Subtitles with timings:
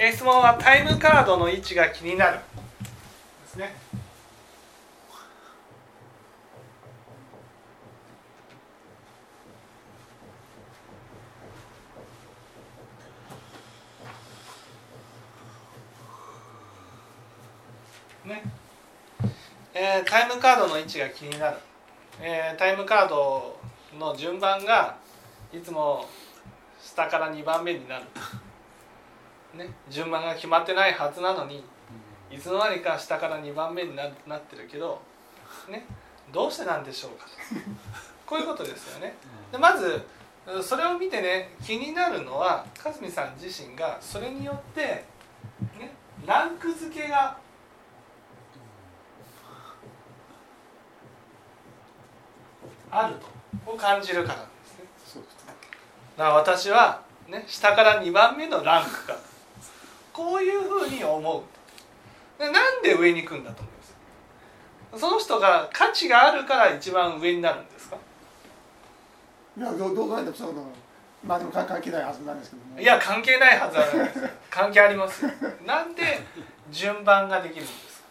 [0.00, 2.38] え質問はタイムカードの位置が気になる。
[2.38, 2.42] で
[3.48, 3.74] すね。
[18.24, 18.42] ね。
[19.74, 21.56] えータイムカードの位置が気になる、
[22.20, 23.58] えータイムカード
[23.98, 24.96] の順番が
[25.52, 26.06] いつも
[26.80, 28.04] 下から2番目になる、
[29.54, 31.64] ね、順番が決まってないはずなのに
[32.30, 35.00] いつの間にか下から2番目にななってるけど、
[35.68, 35.86] ね、
[36.32, 37.30] どうしてなんでしょうかと。
[38.26, 39.14] こういうことですよね。
[39.50, 40.06] でまず
[40.62, 45.04] それを見てね気になるのはかずみさん自身がそれによって、
[45.78, 45.94] ね、
[46.26, 47.36] ランク付けが
[52.90, 53.38] あると。
[53.66, 54.84] を感じるからなんですね。
[55.06, 55.54] そうですね。
[56.16, 59.16] だから私は、ね、下から2番目のランクか
[60.18, 61.42] こういうふうに思う。
[62.42, 63.72] でなんで上に行くんだと思い
[64.92, 65.00] ます？
[65.00, 67.96] その人が価値があるから一番上になるんですか？
[69.56, 70.66] いやどう考えてもそうなの
[71.24, 74.28] まあでも関関係ないはずなんですけどもいや関係ないはずはないです。
[74.50, 75.30] 関係ありますよ。
[75.64, 76.20] なんで
[76.70, 78.02] 順番ができるんです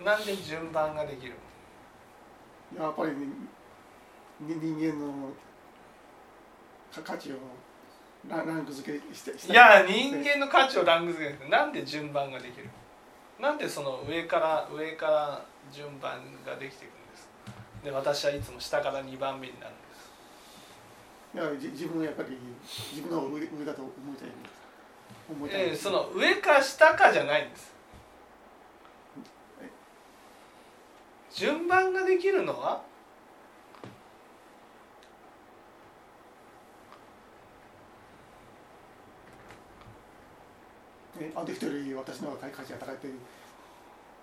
[0.00, 0.04] か？
[0.04, 1.34] なんで順番ができる
[2.76, 3.18] やっぱり、ね、
[4.40, 5.30] に人間の
[6.92, 7.36] か価値を
[8.28, 12.68] ランランク付けしていや人間の価値をランク付けてなんで順番ができる？
[13.40, 17.28] なんでその上から上から順番ができていくんです？
[17.84, 19.96] で私はいつも下から2番目になるんです。
[21.34, 24.28] いやじ自分はやっぱり自分の上上だと思いたい
[25.30, 27.74] 思いたいえーその上か下かじゃないんです。
[31.32, 32.80] 順番ができるのは
[41.20, 43.14] えあの人より私の方が価値が高いという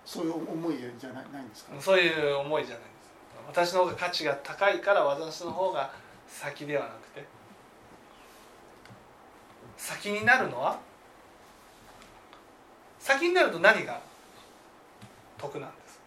[0.05, 1.73] そういう思いじゃないないんですか？
[1.79, 3.13] そういう思いじゃないんです。
[3.47, 5.91] 私の方が価値が高いから私の方が
[6.28, 7.25] 先ではなくて
[9.78, 10.79] 先になるのは？
[13.00, 14.00] 先になると何が
[15.38, 16.00] 得なんです？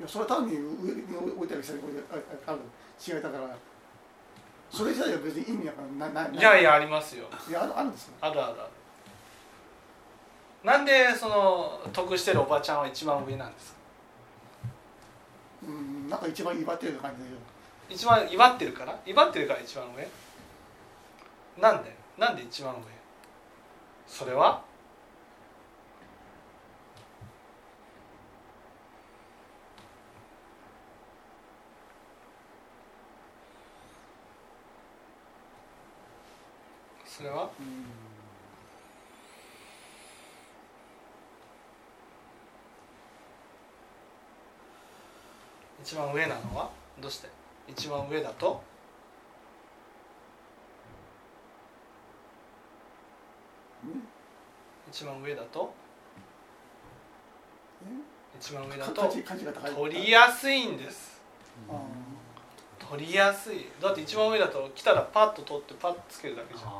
[0.00, 0.60] いやそれは単に上
[0.94, 1.02] に
[1.36, 2.60] 置いたり下に置いたりあある
[3.06, 3.56] 違いだから
[4.70, 7.26] それ自体は別に意味がなないいやいやありますよ。
[7.48, 8.70] いやあるあるんですよあるあるある。
[10.62, 13.78] なんでその得してるおばちゃんは一番上なんですか？
[15.66, 17.30] うんなんか一番威張ってる感じで。
[17.94, 18.96] 一番威張ってるから？
[19.04, 20.08] 威張ってるから一番上？
[21.60, 21.96] なんで？
[22.16, 22.80] なんで一番上？
[24.06, 24.62] それは？
[37.20, 37.50] それは？
[37.60, 37.84] うん
[45.82, 46.70] 一番上なのは？
[46.98, 47.28] どうして？
[47.68, 48.62] 一番上だと？
[53.84, 54.02] うん
[54.90, 55.74] 一番上だと？
[58.40, 61.20] 一番上だかと取りやすいんです。
[61.68, 61.72] あ
[62.90, 63.68] 取りやすい。
[63.80, 66.70] だって一番上だと来たらパッと取ってパッとつけるだけじゃん。
[66.70, 66.74] ー。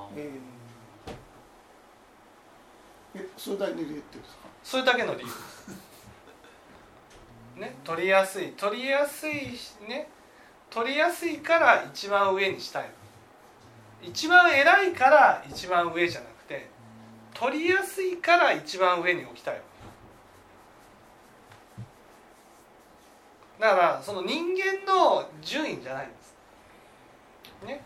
[3.15, 4.41] えそれだけで言ってるんですか？
[4.65, 5.27] それだけの理由。
[5.27, 5.69] です
[7.57, 8.49] ね取りやすい。
[8.53, 10.09] 取りやすいね
[10.69, 12.91] 取りやすいから一番上にしたい
[14.03, 16.69] 一番偉いから一番上じゃなくて
[17.35, 19.61] 取りやすいから一番上に置きたい
[23.61, 26.35] だからその人間の順位じゃないんです。
[27.67, 27.83] ね。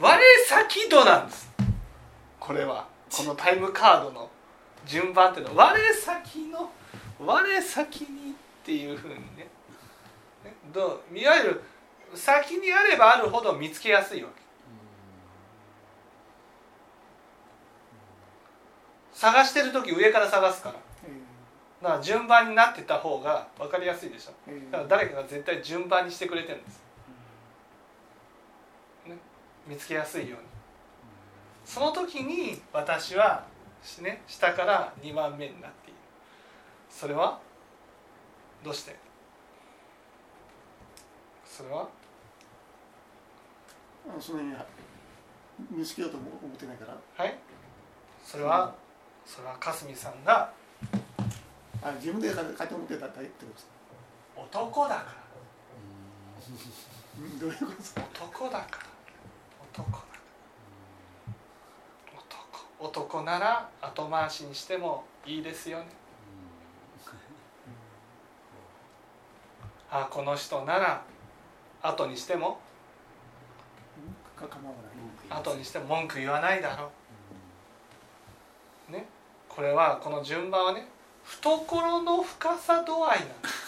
[0.00, 0.18] 我
[0.48, 1.50] 先度なんです。
[2.40, 2.88] これは。
[3.14, 4.30] このタイムカードの
[4.86, 5.72] 順番っていうのは。
[5.72, 6.70] 我先の
[7.20, 8.34] 我先にっ
[8.64, 9.48] ていうふうにね。
[10.42, 10.54] ね。
[10.72, 11.18] どう？
[11.18, 11.62] いわゆる
[12.14, 14.42] 先にあればあるほど見つけやすいわけ。
[19.12, 20.85] 探してる時上から探すから。
[21.80, 24.50] えだから順番になってた方が分かりやすいでしょ。
[24.50, 26.82] ーえーだから誰かが絶対順番にしてくれてるんです、
[29.06, 29.16] ね、
[29.66, 30.46] 見つけやすいように。
[31.64, 33.44] その時に私は、
[34.00, 35.98] ね、下から2番目になっている。
[36.88, 37.40] それは
[38.64, 38.96] どうして？
[41.44, 41.88] それは？
[44.20, 44.54] その辺に
[45.70, 46.96] 見つけようとも思ってないから。
[47.24, 47.36] はい。
[48.24, 48.74] それは
[49.24, 50.52] それはかすみさんが
[51.86, 53.72] あ自分で書いて思ってたってことですか？
[54.42, 55.06] 男だから。
[57.20, 57.38] うん。
[57.38, 57.76] どういうこと？
[57.76, 58.64] ですか男だから。
[59.72, 60.16] 男だから。
[63.08, 65.86] 子なら後回しにしてもいいですよね。
[69.90, 71.02] あこの人なら
[71.82, 72.58] 後にしても。
[75.30, 76.90] 後にしても文句言わないだろ
[78.90, 78.92] う。
[78.92, 79.06] ね。
[79.48, 80.88] これはこの順番はね
[81.26, 83.66] 懐の深さ度合いなんです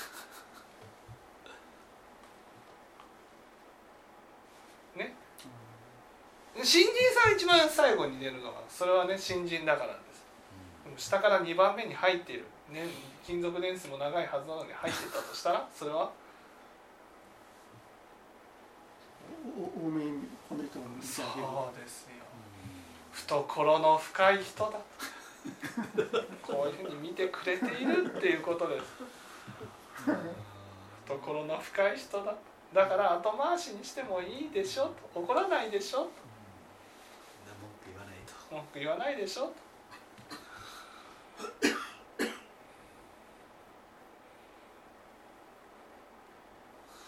[4.97, 5.15] ね。
[6.63, 9.99] 新人さん一番最後に出るのはそれはね新人だからで
[10.97, 11.09] す。
[11.09, 12.87] 下から2番目に入っている、ね、
[13.25, 16.11] 勤続年数も長いはずなのに入っていたとしたらそれは？
[19.57, 21.27] お多めにこの人も見てそう
[21.81, 22.09] ですよ。
[23.13, 24.79] 懐の深い人だ
[26.43, 28.85] こういうふうに見てくれているっていうことです。
[31.07, 32.35] 懐の深い人だ。
[32.75, 35.21] だから後回しにしてもいいでしょと。
[35.21, 36.11] 怒らないでしょと。
[37.61, 38.35] 文句言わないと。
[38.55, 39.49] 文句言わないでしょと。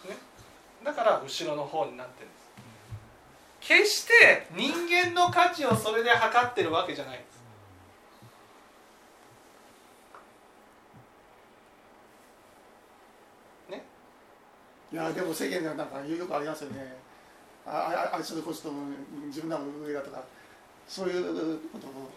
[0.09, 0.17] ね。
[0.85, 2.41] だから後ろの方になってるんです。
[3.61, 7.40] 決して人間の価値をそれで測ってるわけじゃないんです
[14.93, 16.97] いやでも世間ではなんかよくありますよね。
[17.67, 18.73] あああいつのこそと
[19.27, 20.23] 自分らの上だとか
[20.89, 22.11] そういうことを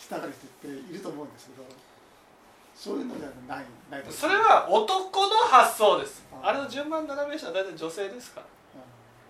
[0.00, 1.64] したがる人っていると思うんですけど
[2.74, 6.24] そういうのではないないとそれは男の発想です。
[6.42, 6.52] ああ。
[6.52, 8.46] れの順番斜め下は大体女性ですから。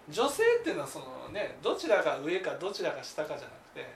[0.09, 3.87] 女性っていうのはそのねどちらが上かどちらが下かじゃなくて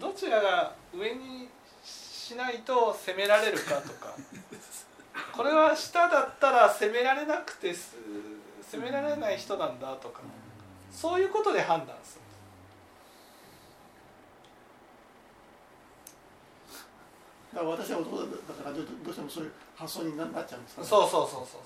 [0.00, 1.48] どちらが上に
[1.84, 4.14] しないと攻められるかとか
[5.32, 7.96] これは下だったら攻められなくてす
[8.70, 10.20] 攻められない人なんだとか
[10.90, 12.22] そういうことで判断する。
[17.54, 18.30] だから私は男だか
[18.64, 21.58] らどうしてもそういう発想にななっちゃうんですかそうそうそうそうそ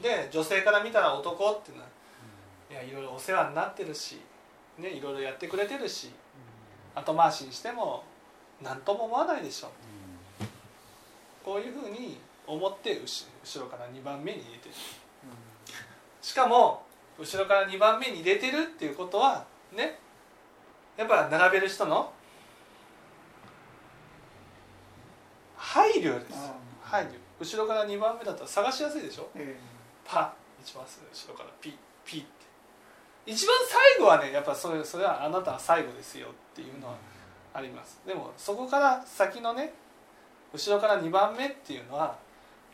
[0.00, 0.02] う。
[0.02, 1.88] で女性から見たら男っていうのは
[2.70, 4.20] いやいろいろお世話になってるし
[4.78, 6.10] ねいろいろやってくれてるし
[6.94, 8.04] 後回しにしても
[8.62, 9.70] 何とも思わないでしょ。
[11.44, 12.18] こういうふうに
[12.52, 14.74] 思って後後ろから2番目に入れてる。
[16.20, 16.84] しかも
[17.18, 19.98] 後ろから2番目に入れてるっていうことはね
[20.96, 22.12] やっぱ並べる人の
[25.56, 26.34] 配慮です。
[26.34, 27.10] あ配慮。
[27.38, 29.30] 後ろから2番目だったら探しやすいでしょ？
[29.34, 29.56] え
[30.04, 30.30] パッ
[30.62, 31.74] 一番後ろからピッ
[32.04, 32.30] ピッって。
[33.26, 33.56] 一番
[33.96, 36.94] 最後はねやっぱそれそれはあなたは最後ですよっていうのは
[37.54, 38.00] あります。
[38.06, 39.72] でもそこから先のね
[40.52, 42.16] 後ろから2番目っていうのは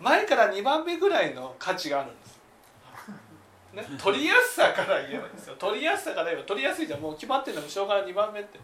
[0.00, 5.56] 前から2番目ぐらいの価値があるんです、ね、取りやすさから言えばいいですよ。
[5.58, 7.00] 取りやすさから言えば取りやすいじゃん。
[7.00, 8.58] もう決まってるの後ろから2番目って、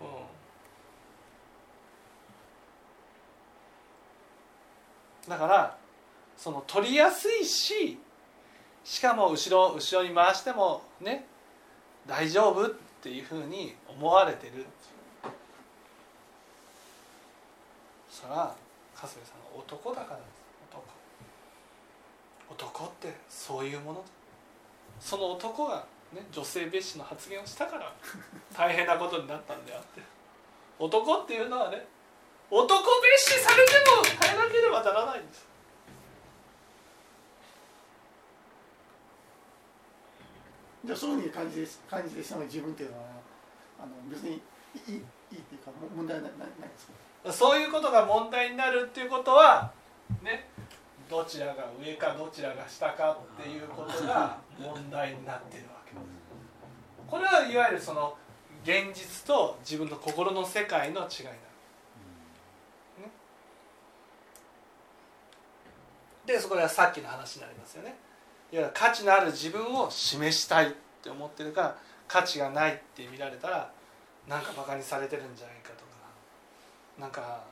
[0.00, 0.04] う
[5.26, 5.76] ん、だから
[6.36, 7.98] その取りやすいし
[8.84, 11.26] しかも後ろ後ろに回してもね
[12.06, 12.70] 大丈夫っ
[13.02, 14.64] ていうふうに思われてる。
[18.10, 18.54] それは
[18.94, 20.37] 春日さんが男だからです
[22.50, 23.98] 男男ってそういうもの？
[24.00, 24.04] だ
[25.00, 27.92] その男が、ね、女性蔑視の発言をしたから
[28.56, 30.00] 大変なことになったんであって。
[30.78, 31.86] 男っていうのはね
[32.50, 32.78] 男蔑
[33.18, 35.46] 視されても耐えなければならないんです。
[40.84, 43.04] じゃあそういうふうに感じで感じてしまう自分っていうのは
[43.80, 45.02] あの別にいいいいっ
[45.42, 46.86] ていうかも問題ないないです
[47.24, 47.32] か？
[47.32, 49.70] そういうことが問題になるっていうことは
[50.22, 50.48] ね
[51.08, 56.02] どちらが上かどちらが下かっていうことが 問題になってるわけです。
[57.06, 58.16] これはいわゆるその
[58.62, 61.38] 現実と自分の心の世界の違いなの。
[66.26, 67.96] でそこではさっきの話になりますよね。
[68.52, 70.70] いわゆる価値のある自分を示したいっ
[71.02, 73.70] て思ってるから価値がないって見られたら
[74.26, 75.84] なんかバカにされてるんじゃないかとか
[76.98, 77.44] なんか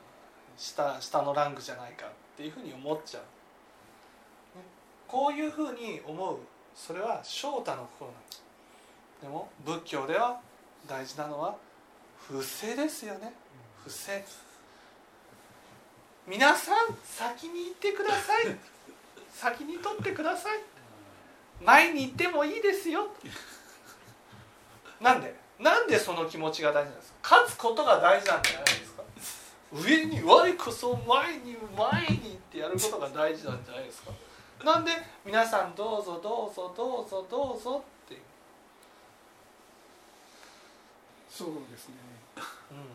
[0.55, 3.27] 下下のランクじゃないかっていうふうに思っちゃう、ね、
[5.07, 6.37] こういうふうに思う。
[6.75, 8.43] それは翔太の心なんです。
[9.21, 10.39] でも仏教では
[10.87, 11.55] 大事なのは
[12.27, 13.33] 不正ですよね。
[13.83, 14.23] 不正。
[16.27, 18.55] 皆さん先に行ってください。
[19.33, 20.59] 先に取ってください。
[21.63, 23.07] 前に行ってもいいですよ。
[24.99, 25.33] なんで？
[25.59, 27.37] なんでその気持ちが大事なんですか？
[27.37, 29.03] 勝つことが大事なんじゃないですか？
[29.73, 34.11] 上に我こそ前に前にってやることが大事なんじゃないですか？
[34.63, 34.91] なんで
[35.25, 38.15] 皆さんどうぞどうぞどうぞどうぞって。
[38.15, 38.21] いう
[41.29, 41.95] そうですね。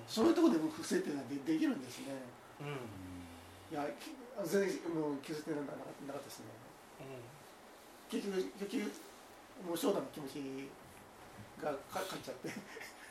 [0.06, 2.06] そういうところでも不正っていうのはでできるんですね。
[2.60, 2.66] うん。
[2.66, 2.74] うん
[3.72, 4.12] いやき
[4.44, 6.46] 全然もう気づいてなかなかったですね。
[8.10, 8.92] 結局結局
[9.66, 10.68] もう翔太の気持ち
[11.62, 12.48] がか勝っちゃって。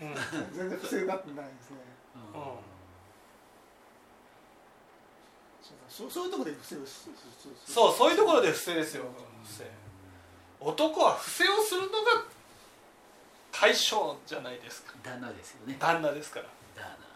[0.02, 0.54] うん。
[0.54, 1.78] 全然不正になってないですね。
[2.16, 2.72] うんうん
[5.92, 6.76] そうそういうところで不正
[7.68, 9.04] そうそういうところで不正ですよ。
[9.44, 9.66] 不正
[10.62, 12.24] 男は不正をするのが
[13.52, 14.94] 対象じゃないですか。
[15.04, 15.76] 旦那ですよね。
[15.78, 16.46] 旦那ですから。
[16.76, 17.12] 旦那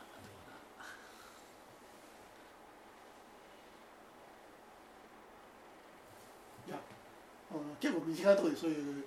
[7.79, 9.05] 結構身近なところでそういう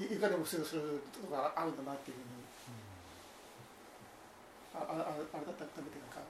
[0.00, 2.46] いいかにも不正をするところがあるんだなっていうふうに。
[4.74, 6.20] ああああれだったら見てなんか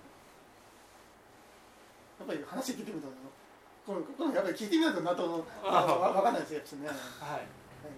[2.18, 3.08] やっぱり話聞いてみると
[3.86, 6.88] このこのやっぱり聞いてみないとなとわわわかんないですよね。
[6.88, 6.96] はい。
[7.40, 7.44] え
[7.84, 7.90] え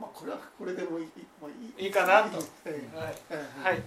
[0.00, 1.06] まあこれはこれでもいい、
[1.40, 1.50] まあ、
[1.80, 1.88] いい。
[1.88, 2.42] いかなと。
[2.64, 3.14] ええはい。
[3.30, 3.82] ええはい